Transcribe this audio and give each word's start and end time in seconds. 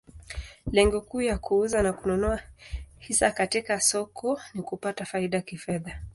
Lengo 0.71 1.01
kuu 1.01 1.21
ya 1.21 1.37
kuuza 1.37 1.83
na 1.83 1.93
kununua 1.93 2.39
hisa 2.99 3.31
katika 3.31 3.81
soko 3.81 4.41
ni 4.53 4.61
kupata 4.61 5.05
faida 5.05 5.41
kifedha. 5.41 6.01